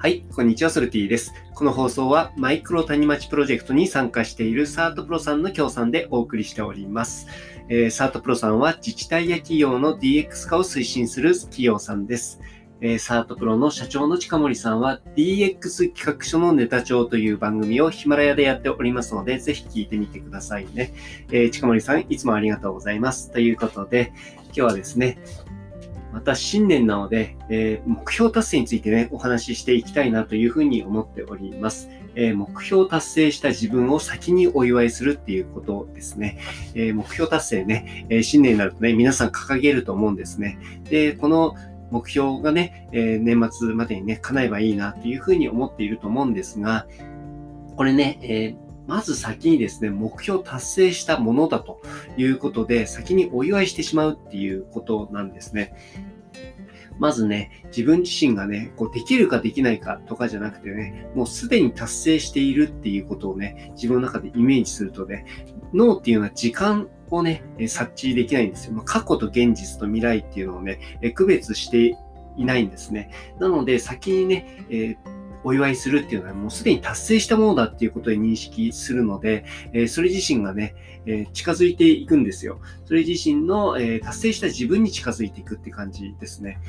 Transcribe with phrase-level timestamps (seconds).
[0.00, 1.34] はい、こんにちは、ソルティです。
[1.56, 7.26] この放送はマイクロ谷町プロジェクトに参加しているサートプロさんの協賛でお送りしております。
[7.68, 12.40] えー、サートプロさんは自治体や企業の DX 化を推進する企業さんです。
[12.80, 20.94] えー、サートプロの社長の近森さんは DX 企画書のネタ帳という番組をヒマラヤでやっておりますので、ぜひ聞いてみてくださいね。
[21.32, 23.32] えー、近森さん、いつもありがとうございます。
[23.32, 24.12] ということで、
[24.44, 25.18] 今日はですね、
[26.12, 31.88] また新年なので、えー、目標達成についてね、お話ししていきたいなというふうに思っております。
[32.14, 36.38] えー、目標達成した自分を先にお祝いするっていうことですね。
[36.74, 40.58] えー、目標達成ね、え新年になるとね、皆さん掲げると思うんですね。
[40.88, 41.54] で、この
[41.90, 46.86] 目標がね、え年末までにね、叶えばいいなというふうに思っていると思うんですが、
[47.76, 51.82] これね、えーまず先にですね、目標達成したものだと
[52.16, 55.74] いうことで、先にお祝いしてしまうっていうことなんですね。
[56.98, 65.26] まずね、自分自身がね、こうできるかできないかとかじゃなくてね、もうすでに達成しているっていうことをね、自分の中でイメージするとね、
[65.74, 68.82] 脳っていうのは時間をね、察知できないんですよ。
[68.86, 70.80] 過去と現実と未来っていうのをね、
[71.14, 71.94] 区別して
[72.38, 73.10] いないんですね。
[73.38, 75.18] なので、先にね、えー
[75.48, 80.74] お祝いするっていうのはもうすでに達成したものだっていうことで認識するので、え、それ自身がね、
[81.06, 82.60] え、近づいていくんですよ。
[82.84, 86.60] それ自身の、え、達成した自分に近づいていくって感じですね。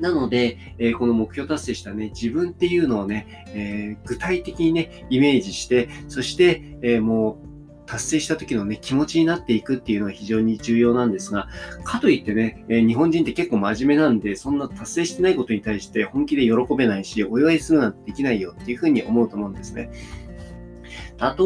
[0.00, 7.47] なので、えこの目標達成したね、自分っていうのをね、え具体的にね、イメージして、そして、えもう
[7.88, 11.48] 達成した時のね、気持ちになっていくっていうのは非常に重要なんですが、
[11.84, 19.90] かといってね、え、日本人って結構真面目なんで、そんな達成してないことに対して本気で喜べないし、お祝いするなんてできないよっていうふうに思うと思うんですね。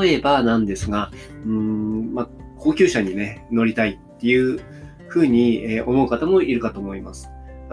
[0.00, 1.10] 例えばなんですが、
[1.44, 4.60] うーん、まあ、高級車にね、乗りたいっていう
[5.08, 7.30] ふうに思う方もいるかと思います。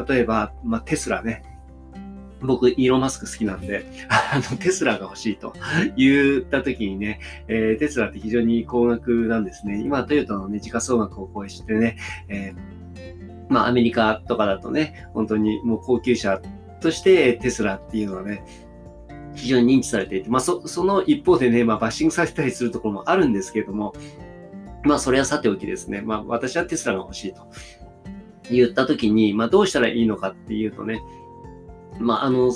[0.08, 1.44] 例えば、まあ、テスラね。
[2.46, 5.54] 僕、イーロン・マスク好きなんで、 あの、テスラが欲しいと
[5.96, 9.82] 言った時にね、えー、テスラって非常に高額なんですね。
[9.82, 11.98] 今、トヨタのね、時価総額を超えしてね、
[12.30, 16.42] えー、まあ、アメリカとかだとね、本当にもう高級車
[16.82, 18.44] としてテスラっていうのはね、
[19.36, 23.94] 非常に認知されていて、まあ、そ、その一方でね、まあ、バッシングされたりするところもあるんですけれども、
[24.84, 27.48] まあ、それはさておきですね、まあ、私はテスラが欲しいと
[28.50, 31.02] 言った時に、まあ、どうしたらいいのかっていうとね、
[32.00, 32.52] まあ、あの、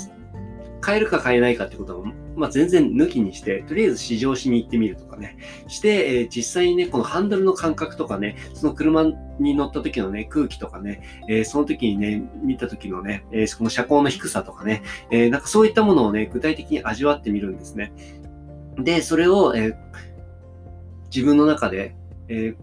[0.80, 5.36] 買えるか買えないかってことは、まあ、全然抜きにして、とりあえず試乗しに行ってみるとかね。
[5.68, 9.04] して、えー、実際にね、このハンドルの感覚とかね、その車
[9.38, 17.92] に乗った時のね、空気とかね、えー、その時にね、見た時のね、えー、この車高の低さとかね、えなんかそういったものをね、具体的に味わってみるんですね。
[18.78, 19.76] で、それを、え
[21.14, 21.94] 自分の中で、
[22.28, 22.54] え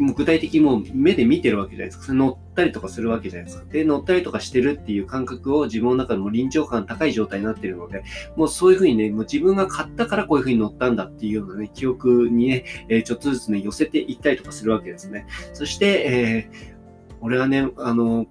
[0.00, 2.04] もう具体的にもう目で見てるわけじゃないですか。
[2.04, 3.64] それ乗ったりとかするわけじゃないですか。
[3.70, 8.02] で、乗ったりとかしてるっていう感覚を自分の中でも臨場感高い状態になってるので、
[8.34, 15.26] もうそういうふうにね、もう自分が買ったからこういうふうに乗ったんだっていうようなね、記憶にね、えー、ちょっとずつね、寄せていったりとかするわけですね。
[15.52, 18.26] そして、えー、俺はね、あの、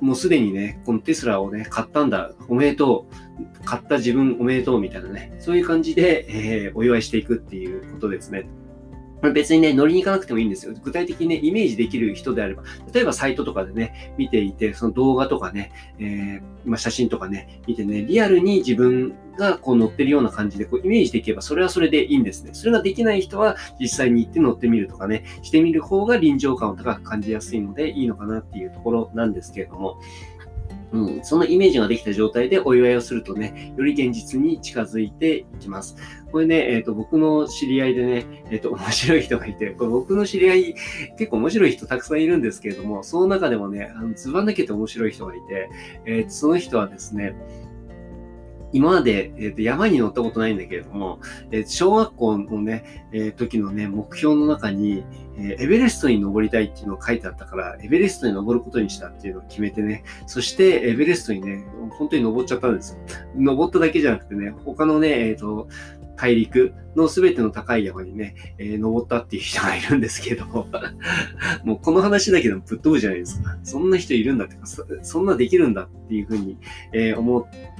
[0.00, 8.48] もうすでにね、このテスラをね、買ったんだ、おめでとう、買った自分おめでとうみたいなね、そういう感じで、えー、お祝いしていくっていうことですね。
[9.22, 10.74] 別にね、乗りに行かなくてもいいんですよ。
[10.82, 12.62] 具体的にね、イメージできる人であれば、
[12.92, 22.50] 例えばサイトとかでね、見ていて、その動画とかね、えー、まあ、写真とかね、見てね、リアルに自分がこう乗ってるような感じでこうイメージできれば、それはそれでいいんですね。
[22.52, 29.98] それができない人は、実際に行って乗ってみるとかね、してみる方が臨場感を高く感じやすいので、いいのかなっていうところなんですけれども、
[30.92, 35.96] うん、そのイメージができた状態でお祝いをするとね、より現実に近づいていきます。
[36.32, 40.74] これね、えっ、ー、と、僕の知り合いでね、えっ、ー、と、面白い人がいて、これ僕の知り合い、
[41.18, 45.70] 結構面白い人たくさんいるんですけれども、その中でもね、あの、ずば抜けて面白い人がいて、
[46.06, 47.34] えー、その人はですね、
[48.72, 51.20] 今まで、えー、と山に乗ったことないんだけれども、
[51.50, 55.04] えー、小学校のね、えー、時のね、目標の中に、
[55.40, 61.64] えエベレストに登りたいっていうのを書いてあったから、エベレストに登ることにしたっていうのを決めてね、そしてエベレストにね、
[61.96, 62.98] 本当に登っちゃったんですよ。
[63.36, 65.68] 登っただけじゃなくてね、他のね、えっ、と、
[66.18, 70.44] 大陸のすべての高い山にね、えー、登ったっていう人がいるんですけど
[71.64, 73.56] もうこの話だけでもぶっ飛ぶじゃないですか。
[73.62, 74.66] そんな人いるんだってか、
[75.02, 76.58] そんなできるんだっていうふうに、
[76.92, 77.70] えー、思って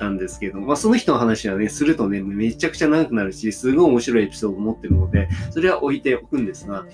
[0.00, 6.86] たんですけど、まあ、その人の話はね、するとね、めちゃくちゃ長くなるし、すごい面白いエピソードを持ってるので、それは置いておくんですが、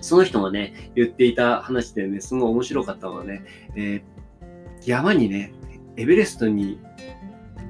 [0.00, 3.44] その人がね、言っていた話でね、すごい面白かったのはね、
[3.76, 5.52] えー、山にね、
[5.96, 6.80] エベレストに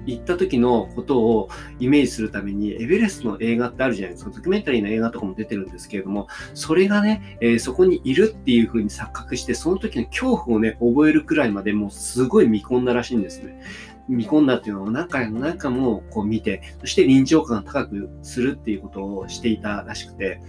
[0.07, 1.49] 行った時のことを
[1.79, 4.31] イメージするために、エベレストの映画ってあるじゃないですか。
[4.31, 13.63] ドキュメンタリーの映画とかも出てるんですけれども、それがね、えー、そこにいるっていう風に錯覚して、その時の恐怖をね、覚えるくらいまでもうすごい見込んだらしいんですね。
[14.09, 20.41] 見込んだっていうのを何回も何回もこう見て、そして臨場感高くするっていうことをしていたらしくて、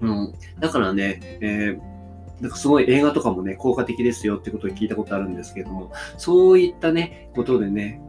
[0.00, 0.34] うん。
[0.58, 1.94] だからね、えー
[2.40, 8.00] なんかすごい映画とかもね、効果的ですよってことを聞いたことあるんですけれども、そういったね、ことでね、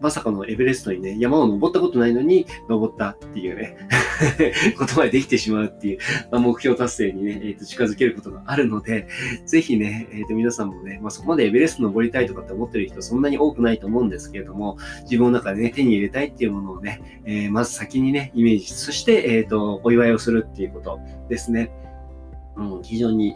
[0.00, 3.76] まさかのエベレストにね、山を登ったことないのに登ったっていうね
[4.78, 5.98] ことができてしまうっていう、
[6.30, 9.06] まあ、目標達成にね、えー、と近づけることがあるので、
[9.46, 21.70] ぜひね、えー、と皆さんもね、まあ、そこまでエベレスト登りたいとかって思ってる人そんなに多くないと思うんですけれども、自分の中でね、手に入れたいっていうものをね、えー、まず先にね、イメージ、そして、えっ、と、お祝いをするっていうことですね。
[22.56, 23.34] うん、非常に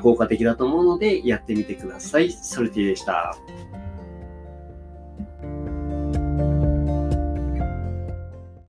[0.00, 2.30] 効果的だと思うので、やってみてください。
[2.30, 3.36] ソルティでした。